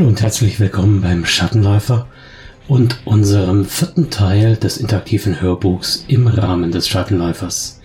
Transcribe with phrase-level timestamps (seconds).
[0.00, 2.06] Hallo und herzlich willkommen beim Schattenläufer
[2.68, 7.82] und unserem vierten Teil des interaktiven Hörbuchs im Rahmen des Schattenläufers.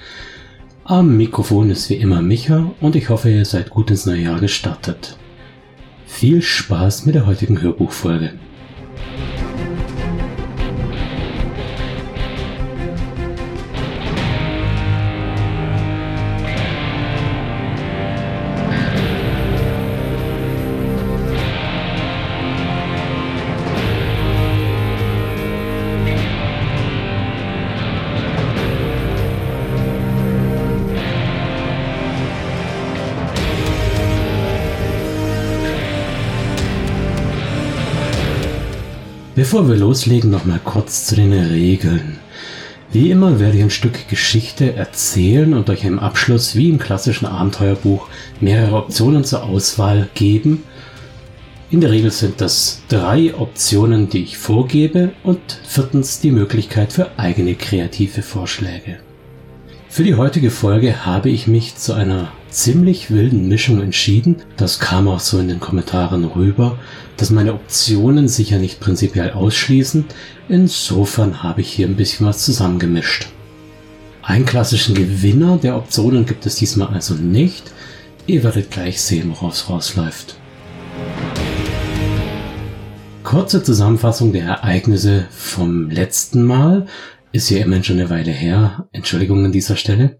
[0.85, 4.39] Am Mikrofon ist wie immer Micha und ich hoffe, ihr seid gut ins neue Jahr
[4.39, 5.17] gestartet.
[6.05, 8.31] Viel Spaß mit der heutigen Hörbuchfolge.
[39.35, 42.19] Bevor wir loslegen, noch mal kurz zu den Regeln.
[42.93, 47.25] Wie immer werde ich ein Stück Geschichte erzählen und euch im Abschluss wie im klassischen
[47.25, 48.07] Abenteuerbuch
[48.39, 50.63] mehrere Optionen zur Auswahl geben.
[51.69, 57.19] In der Regel sind das drei Optionen, die ich vorgebe und viertens die Möglichkeit für
[57.19, 58.99] eigene kreative Vorschläge.
[59.89, 64.37] Für die heutige Folge habe ich mich zu einer ziemlich wilden Mischung entschieden.
[64.55, 66.79] Das kam auch so in den Kommentaren rüber,
[67.17, 70.05] dass meine Optionen sicher nicht prinzipiell ausschließen.
[70.47, 73.27] Insofern habe ich hier ein bisschen was zusammengemischt.
[74.21, 77.71] Einen klassischen Gewinner der Optionen gibt es diesmal also nicht.
[78.25, 80.37] Ihr werdet gleich sehen, worauf es rausläuft.
[83.23, 86.87] Kurze Zusammenfassung der Ereignisse vom letzten Mal.
[87.33, 88.87] Ist ja immerhin schon eine Weile her.
[88.93, 90.19] Entschuldigung an dieser Stelle.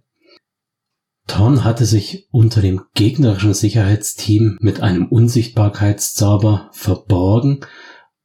[1.27, 7.61] Thorn hatte sich unter dem gegnerischen Sicherheitsteam mit einem Unsichtbarkeitszauber verborgen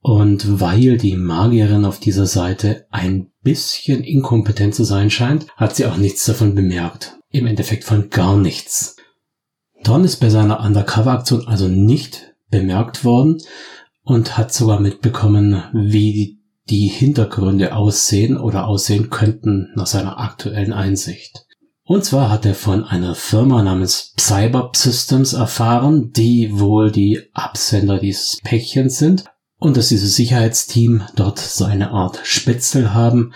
[0.03, 5.87] und weil die Magierin auf dieser Seite ein bisschen inkompetent zu sein scheint, hat sie
[5.87, 7.19] auch nichts davon bemerkt.
[7.31, 8.97] Im Endeffekt von gar nichts.
[9.85, 13.39] Thorn ist bei seiner Undercover-Aktion also nicht bemerkt worden
[14.03, 21.47] und hat sogar mitbekommen, wie die Hintergründe aussehen oder aussehen könnten nach seiner aktuellen Einsicht.
[21.91, 27.99] Und zwar hat er von einer Firma namens Cyber Systems erfahren, die wohl die Absender
[27.99, 29.25] dieses Päckchens sind
[29.59, 33.33] und dass dieses Sicherheitsteam dort so eine Art Spitzel haben,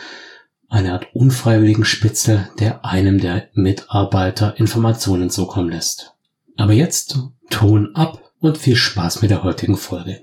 [0.69, 6.15] eine Art unfreiwilligen Spitzel, der einem der Mitarbeiter Informationen zukommen lässt.
[6.57, 7.19] Aber jetzt
[7.51, 10.23] Ton ab und viel Spaß mit der heutigen Folge.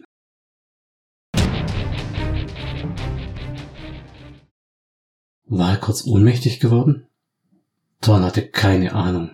[5.48, 7.10] War er kurz ohnmächtig geworden?
[8.02, 9.32] Thorn hatte keine Ahnung.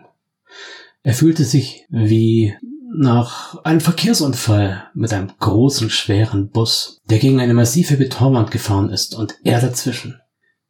[1.03, 2.53] Er fühlte sich wie
[2.93, 9.15] nach einem Verkehrsunfall mit einem großen, schweren Bus, der gegen eine massive Betonwand gefahren ist
[9.15, 10.19] und er dazwischen.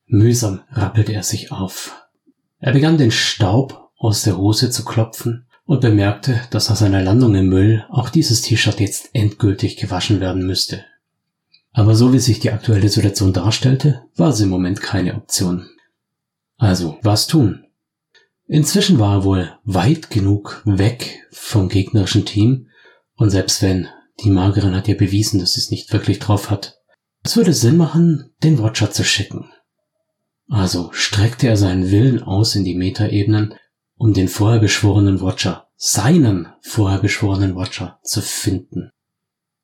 [0.06, 2.08] Mühsam rappelte er sich auf.
[2.60, 7.36] Er begann den Staub aus der Hose zu klopfen und bemerkte, dass nach seiner Landung
[7.36, 10.86] im Müll auch dieses T-Shirt jetzt endgültig gewaschen werden müsste.
[11.74, 15.70] Aber so wie sich die aktuelle Situation darstellte, war es im Moment keine Option.
[16.58, 17.67] Also, was tun?
[18.48, 22.68] Inzwischen war er wohl weit genug weg vom gegnerischen Team
[23.16, 23.88] und selbst wenn,
[24.24, 26.80] die Magerin hat ja bewiesen, dass sie es nicht wirklich drauf hat.
[27.24, 29.52] Es würde Sinn machen, den Watcher zu schicken.
[30.50, 33.54] Also streckte er seinen Willen aus in die Metaebenen,
[33.98, 38.92] um den vorher beschworenen Watcher, seinen vorher beschworenen Watcher zu finden.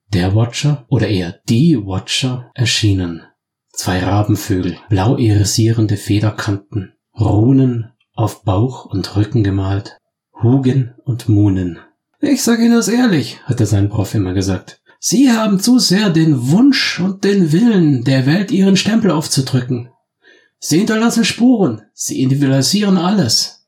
[0.10, 3.24] Der Watcher oder eher die Watcher erschienen.
[3.72, 9.98] Zwei Rabenvögel, blau irisierende Federkanten, Runen auf Bauch und Rücken gemalt.
[10.42, 11.80] Hugen und Munen.
[12.20, 14.82] Ich sage Ihnen das ehrlich, hatte sein Prof immer gesagt.
[15.00, 19.90] Sie haben zu sehr den Wunsch und den Willen, der Welt ihren Stempel aufzudrücken.
[20.60, 23.66] Sie hinterlassen Spuren, sie individualisieren alles.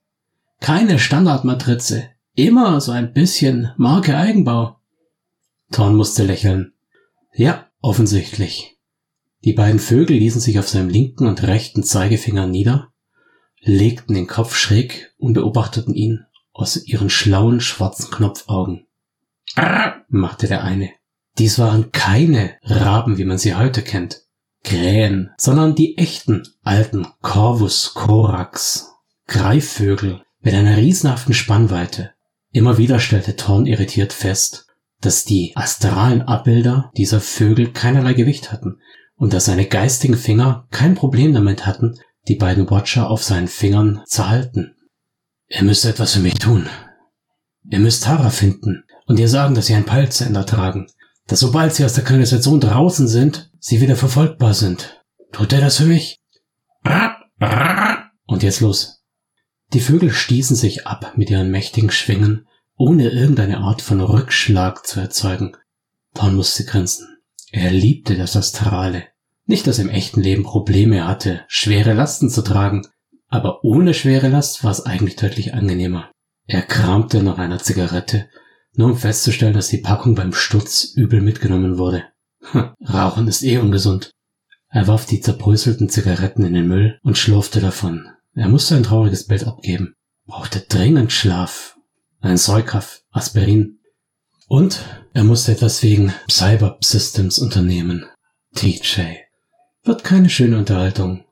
[0.61, 4.77] Keine Standardmatrize, immer so ein bisschen Marke Eigenbau.
[5.71, 6.71] Thorn musste lächeln.
[7.33, 8.77] Ja, offensichtlich.
[9.43, 12.93] Die beiden Vögel ließen sich auf seinem linken und rechten Zeigefinger nieder
[13.65, 18.87] legten den Kopf schräg und beobachteten ihn aus ihren schlauen schwarzen Knopfaugen.
[19.55, 20.91] Arr, machte der eine.
[21.37, 24.21] Dies waren keine Raben, wie man sie heute kennt,
[24.63, 28.93] Krähen, sondern die echten alten Corvus corax,
[29.27, 32.11] Greifvögel mit einer riesenhaften Spannweite.
[32.51, 34.67] Immer wieder stellte Thorn irritiert fest,
[35.01, 38.79] dass die astralen Abbilder dieser Vögel keinerlei Gewicht hatten
[39.17, 44.01] und dass seine geistigen Finger kein Problem damit hatten, die beiden Watcher auf seinen Fingern
[44.05, 44.75] zu halten.
[45.47, 46.67] Ihr müsst etwas für mich tun.
[47.69, 50.87] Ihr müsst Tara finden und ihr sagen, dass sie ein Peilsender tragen,
[51.27, 55.01] dass sobald sie aus der Kanalisation draußen sind, sie wieder verfolgbar sind.
[55.31, 56.21] Tut er das für mich?
[58.27, 59.03] Und jetzt los.
[59.73, 64.99] Die Vögel stießen sich ab mit ihren mächtigen Schwingen, ohne irgendeine Art von Rückschlag zu
[64.99, 65.57] erzeugen.
[66.13, 67.17] Thorn musste grinsen.
[67.51, 69.07] Er liebte das Astrale.
[69.45, 72.87] Nicht, dass er im echten Leben Probleme hatte, schwere Lasten zu tragen,
[73.27, 76.11] aber ohne schwere Last war es eigentlich deutlich angenehmer.
[76.47, 78.27] Er kramte nach einer Zigarette,
[78.73, 82.05] nur um festzustellen, dass die Packung beim Sturz übel mitgenommen wurde.
[82.41, 84.11] Hm, Rauchen ist eh ungesund.
[84.69, 88.07] Er warf die zerbröselten Zigaretten in den Müll und schlurfte davon.
[88.33, 89.95] Er musste ein trauriges Bild abgeben,
[90.25, 91.77] brauchte dringend Schlaf,
[92.19, 93.79] ein Säukaff, Aspirin.
[94.47, 94.83] Und
[95.13, 98.05] er musste etwas wegen Cyber Systems unternehmen.
[98.55, 99.24] TJ.
[99.85, 101.25] Wird keine schöne Unterhaltung.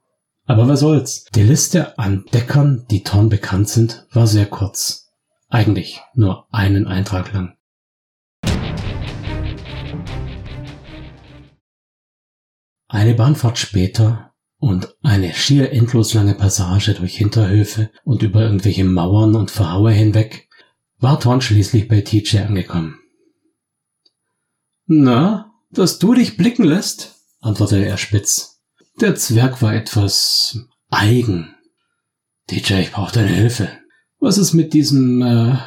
[0.46, 1.26] Aber was soll's?
[1.34, 5.12] Die Liste an Deckern, die Thorn bekannt sind, war sehr kurz.
[5.50, 7.58] Eigentlich nur einen Eintrag lang.
[12.88, 19.34] Eine Bahnfahrt später und eine schier endlos lange Passage durch Hinterhöfe und über irgendwelche Mauern
[19.34, 20.48] und Verhaue hinweg
[21.00, 23.00] war Thorn schließlich bei TJ angekommen.
[24.86, 27.13] Na, dass du dich blicken lässt?
[27.44, 28.62] Antwortete er spitz.
[29.00, 30.58] Der Zwerg war etwas
[30.90, 31.56] eigen.
[32.50, 33.70] DJ, ich brauche deine Hilfe.
[34.20, 35.58] Was ist mit diesem äh,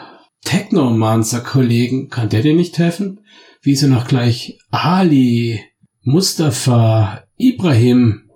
[0.44, 2.08] Technomancer-Kollegen?
[2.08, 3.20] Kann der dir nicht helfen?
[3.62, 5.60] Wie sie noch gleich Ali,
[6.02, 8.30] Mustafa, Ibrahim.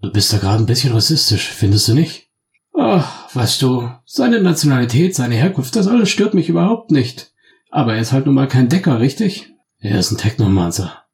[0.00, 2.28] Du bist da gerade ein bisschen rassistisch, findest du nicht?
[2.74, 7.32] Ach, weißt du, seine Nationalität, seine Herkunft, das alles stört mich überhaupt nicht.
[7.70, 9.52] Aber er ist halt nun mal kein Decker, richtig?
[9.78, 11.04] Er ist ein Technomancer.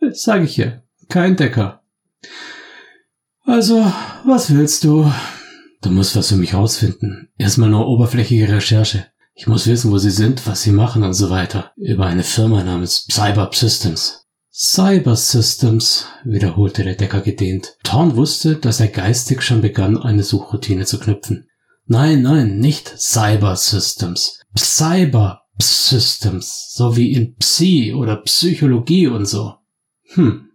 [0.00, 0.83] Jetzt sage ich hier,
[1.14, 1.80] kein Decker.
[3.46, 3.86] Also,
[4.24, 5.12] was willst du?
[5.80, 7.28] Du musst was für mich rausfinden.
[7.38, 9.06] Erstmal nur oberflächliche Recherche.
[9.32, 11.70] Ich muss wissen, wo sie sind, was sie machen und so weiter.
[11.76, 14.26] Über eine Firma namens Cyber Systems.
[14.52, 17.76] Cyber Systems, wiederholte der Decker gedehnt.
[17.84, 21.46] Thorn wusste, dass er geistig schon begann, eine Suchroutine zu knüpfen.
[21.86, 24.40] Nein, nein, nicht Cyber Systems.
[24.58, 26.72] Cyber Systems.
[26.74, 29.54] So wie in Psi oder Psychologie und so.
[30.14, 30.50] Hm.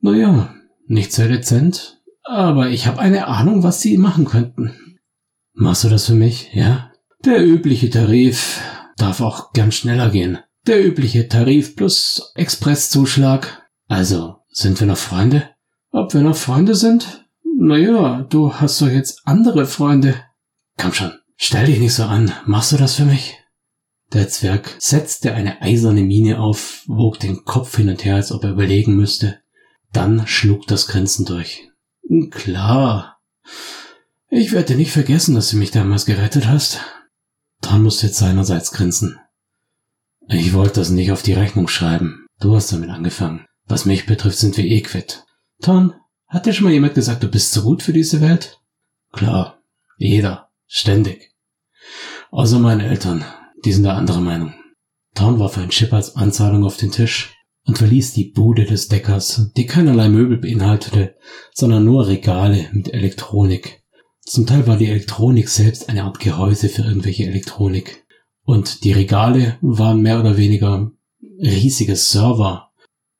[0.00, 0.54] Naja,
[0.86, 4.98] nicht sehr dezent, aber ich habe eine Ahnung, was sie machen könnten.
[5.52, 6.90] Machst du das für mich, ja?
[7.24, 8.60] Der übliche Tarif
[8.96, 10.38] darf auch gern schneller gehen.
[10.66, 13.62] Der übliche Tarif plus Expresszuschlag.
[13.88, 15.50] Also, sind wir noch Freunde?
[15.90, 17.24] Ob wir noch Freunde sind?
[17.56, 20.16] Naja, du hast doch jetzt andere Freunde.
[20.76, 22.32] Komm schon, stell dich nicht so an.
[22.46, 23.38] Machst du das für mich?
[24.14, 28.44] Der Zwerg setzte eine eiserne Miene auf, wog den Kopf hin und her, als ob
[28.44, 29.40] er überlegen müsste.
[29.92, 31.68] Dann schlug das Grinsen durch.
[32.30, 33.18] Klar.
[34.30, 36.80] Ich werde nicht vergessen, dass du mich damals gerettet hast.
[37.60, 39.18] Dann musste jetzt seinerseits grinsen.
[40.28, 42.26] Ich wollte das nicht auf die Rechnung schreiben.
[42.38, 43.46] Du hast damit angefangen.
[43.66, 45.24] Was mich betrifft, sind wir eh quitt.
[45.60, 45.92] Ton,
[46.28, 48.60] hat dir schon mal jemand gesagt, du bist zu gut für diese Welt?
[49.12, 49.60] Klar.
[49.96, 50.50] Jeder.
[50.66, 51.34] Ständig.
[52.30, 53.24] Außer meine Eltern.
[53.64, 54.52] Die sind der andere Meinung.
[55.14, 57.34] Ton warf ein Chip als Anzahlung auf den Tisch
[57.66, 61.14] und verließ die Bude des Deckers, die keinerlei Möbel beinhaltete,
[61.54, 63.82] sondern nur Regale mit Elektronik.
[64.20, 68.04] Zum Teil war die Elektronik selbst eine Art Gehäuse für irgendwelche Elektronik.
[68.42, 70.90] Und die Regale waren mehr oder weniger
[71.38, 72.70] riesige Server.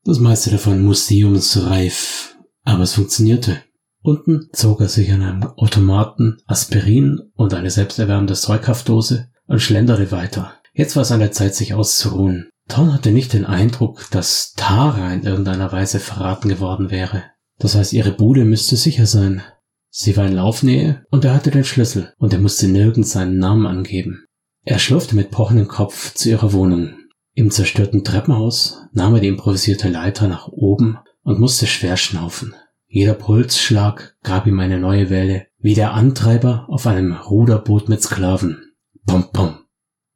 [0.05, 2.37] Das meiste davon museumsreif.
[2.65, 3.63] Aber es funktionierte.
[4.03, 10.55] Unten zog er sich an einem Automaten Aspirin und eine selbsterwärmende Säughaftdose und schlenderte weiter.
[10.73, 12.51] Jetzt war es an der Zeit, sich auszuruhen.
[12.69, 17.25] Ton hatte nicht den Eindruck, dass Tara in irgendeiner Weise verraten geworden wäre.
[17.59, 19.43] Das heißt, ihre Bude müsste sicher sein.
[19.91, 23.67] Sie war in Laufnähe und er hatte den Schlüssel und er musste nirgends seinen Namen
[23.67, 24.25] angeben.
[24.65, 26.95] Er schlurfte mit pochendem Kopf zu ihrer Wohnung.
[27.35, 32.55] Im zerstörten Treppenhaus nahm er die improvisierte Leiter nach oben und musste schwer schnaufen.
[32.87, 38.73] Jeder Pulsschlag gab ihm eine neue Welle, wie der Antreiber auf einem Ruderboot mit Sklaven.
[39.07, 39.59] Pom pom,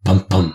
[0.02, 0.54] pom pom,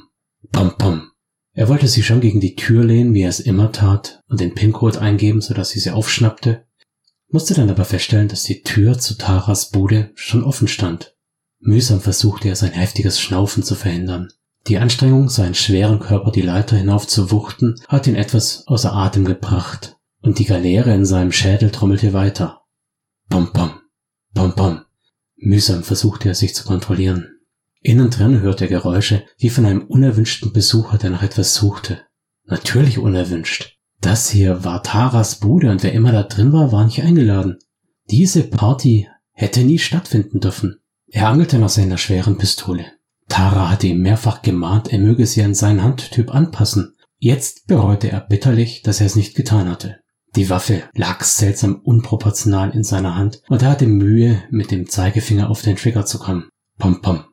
[0.52, 1.12] pom pom.
[1.56, 4.56] Er wollte sie schon gegen die Tür lehnen, wie er es immer tat, und den
[4.56, 6.66] PIN-Code eingeben, sodass sie sie aufschnappte,
[7.30, 11.16] musste dann aber feststellen, dass die Tür zu Taras Bude schon offen stand.
[11.60, 14.30] Mühsam versuchte er sein heftiges Schnaufen zu verhindern.
[14.68, 19.26] Die Anstrengung, seinen schweren Körper die Leiter hinauf zu wuchten, hat ihn etwas außer Atem
[19.26, 22.62] gebracht, und die Galeere in seinem Schädel trommelte weiter.
[23.30, 23.72] Pom pom,
[24.34, 24.82] pom pom.
[25.36, 27.33] Mühsam versuchte er sich zu kontrollieren.
[27.84, 32.00] Innen drin hörte er Geräusche wie von einem unerwünschten Besucher, der nach etwas suchte.
[32.46, 33.78] Natürlich unerwünscht.
[34.00, 37.60] Das hier war Taras Bude und wer immer da drin war, war nicht eingeladen.
[38.10, 40.80] Diese Party hätte nie stattfinden dürfen.
[41.08, 42.86] Er angelte nach seiner schweren Pistole.
[43.28, 46.96] Tara hatte ihm mehrfach gemahnt, er möge sie an seinen Handtyp anpassen.
[47.18, 49.98] Jetzt bereute er bitterlich, dass er es nicht getan hatte.
[50.36, 55.50] Die Waffe lag seltsam unproportional in seiner Hand und er hatte Mühe, mit dem Zeigefinger
[55.50, 56.50] auf den Trigger zu kommen.
[56.80, 57.24] Pom pom,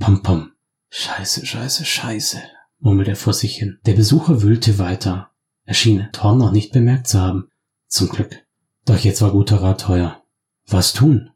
[0.00, 0.52] Pom pom.
[0.88, 2.42] Scheiße, scheiße, scheiße,
[2.78, 3.78] murmelte er vor sich hin.
[3.84, 5.30] Der Besucher wühlte weiter.
[5.68, 7.48] schien Thorn noch nicht bemerkt zu haben.
[7.86, 8.46] Zum Glück.
[8.86, 10.22] Doch jetzt war guter Rat teuer.
[10.66, 11.30] Was tun?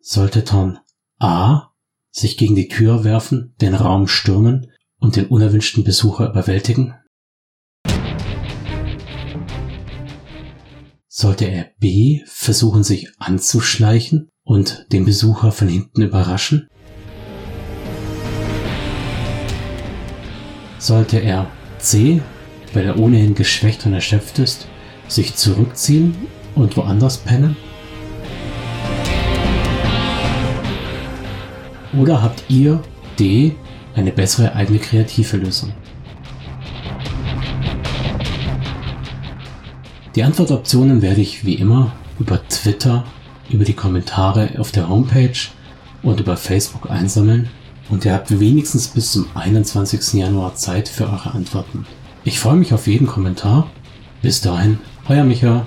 [0.00, 0.78] Sollte Thorn
[1.18, 1.70] A.
[2.10, 6.94] sich gegen die Tür werfen, den Raum stürmen und den unerwünschten Besucher überwältigen?
[11.08, 12.22] Sollte er B.
[12.26, 16.68] versuchen, sich anzuschleichen und den Besucher von hinten überraschen?
[20.78, 21.46] Sollte er
[21.78, 22.20] C
[22.72, 24.66] weil er ohnehin geschwächt und erschöpft ist,
[25.08, 26.14] sich zurückziehen
[26.54, 27.56] und woanders pennen?
[31.98, 32.80] Oder habt ihr,
[33.18, 33.56] D,
[33.94, 35.72] eine bessere eigene kreative Lösung?
[40.14, 43.04] Die Antwortoptionen werde ich wie immer über Twitter,
[43.50, 45.36] über die Kommentare auf der Homepage
[46.02, 47.50] und über Facebook einsammeln
[47.90, 50.14] und ihr habt wenigstens bis zum 21.
[50.14, 51.86] Januar Zeit für eure Antworten.
[52.24, 53.68] Ich freue mich auf jeden Kommentar.
[54.22, 54.78] Bis dahin,
[55.08, 55.66] euer Micha.